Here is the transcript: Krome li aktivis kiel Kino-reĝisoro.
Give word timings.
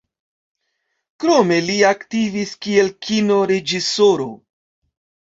Krome 1.23 1.59
li 1.65 1.75
aktivis 1.89 2.53
kiel 2.65 2.89
Kino-reĝisoro. 3.09 4.27